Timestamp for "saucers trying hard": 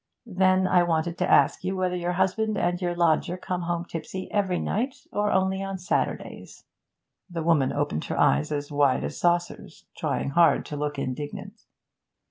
9.19-10.65